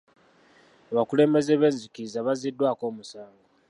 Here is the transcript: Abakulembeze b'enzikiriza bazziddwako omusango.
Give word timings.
Abakulembeze 0.91 1.53
b'enzikiriza 1.59 2.25
bazziddwako 2.27 2.83
omusango. 2.91 3.43